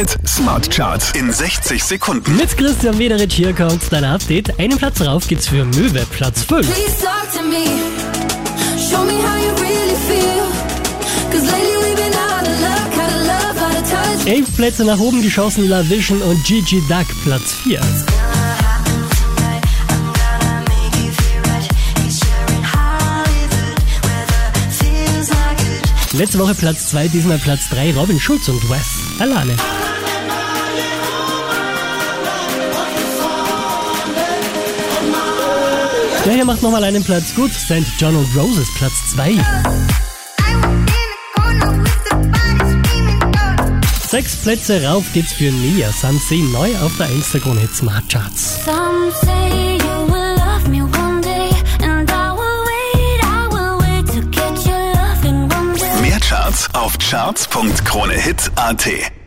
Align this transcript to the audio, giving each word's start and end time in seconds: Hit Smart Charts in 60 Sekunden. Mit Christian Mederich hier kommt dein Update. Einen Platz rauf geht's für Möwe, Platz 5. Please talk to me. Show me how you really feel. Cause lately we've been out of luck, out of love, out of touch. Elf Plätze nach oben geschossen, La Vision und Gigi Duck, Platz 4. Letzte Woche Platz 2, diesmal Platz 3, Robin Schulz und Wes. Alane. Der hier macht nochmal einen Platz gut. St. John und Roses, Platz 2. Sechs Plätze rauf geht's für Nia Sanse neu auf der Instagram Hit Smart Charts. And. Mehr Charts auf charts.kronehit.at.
Hit 0.00 0.16
Smart 0.26 0.70
Charts 0.70 1.12
in 1.12 1.30
60 1.30 1.84
Sekunden. 1.84 2.34
Mit 2.34 2.56
Christian 2.56 2.96
Mederich 2.96 3.34
hier 3.34 3.52
kommt 3.52 3.82
dein 3.90 4.02
Update. 4.02 4.58
Einen 4.58 4.78
Platz 4.78 4.98
rauf 5.02 5.28
geht's 5.28 5.46
für 5.46 5.62
Möwe, 5.66 6.06
Platz 6.10 6.42
5. 6.44 6.66
Please 6.66 7.04
talk 7.04 7.30
to 7.34 7.42
me. 7.42 7.66
Show 8.78 9.04
me 9.04 9.20
how 9.20 9.36
you 9.36 9.52
really 9.60 9.94
feel. 10.08 10.46
Cause 11.30 11.44
lately 11.52 11.76
we've 11.82 11.96
been 11.96 12.14
out 12.14 12.48
of 12.48 12.60
luck, 12.62 12.96
out 12.96 13.10
of 13.10 13.26
love, 13.26 13.62
out 13.62 13.76
of 13.76 13.90
touch. 13.90 14.26
Elf 14.26 14.56
Plätze 14.56 14.86
nach 14.86 14.98
oben 14.98 15.20
geschossen, 15.20 15.68
La 15.68 15.86
Vision 15.86 16.22
und 16.22 16.42
Gigi 16.44 16.82
Duck, 16.88 17.06
Platz 17.22 17.52
4. 17.62 17.78
Letzte 26.14 26.38
Woche 26.38 26.54
Platz 26.54 26.88
2, 26.88 27.08
diesmal 27.08 27.38
Platz 27.38 27.68
3, 27.68 27.92
Robin 27.92 28.18
Schulz 28.18 28.48
und 28.48 28.70
Wes. 28.70 28.86
Alane. 29.18 29.54
Der 36.24 36.34
hier 36.34 36.44
macht 36.44 36.62
nochmal 36.62 36.84
einen 36.84 37.02
Platz 37.02 37.34
gut. 37.34 37.52
St. 37.52 37.84
John 37.98 38.14
und 38.14 38.36
Roses, 38.36 38.68
Platz 38.76 38.92
2. 39.14 39.34
Sechs 44.08 44.36
Plätze 44.36 44.84
rauf 44.84 45.04
geht's 45.14 45.32
für 45.32 45.50
Nia 45.52 45.90
Sanse 45.92 46.34
neu 46.34 46.76
auf 46.78 46.96
der 46.98 47.08
Instagram 47.10 47.58
Hit 47.58 47.74
Smart 47.74 48.08
Charts. 48.08 48.58
And. 55.22 55.48
Mehr 56.02 56.18
Charts 56.20 56.68
auf 56.74 56.98
charts.kronehit.at. 56.98 59.19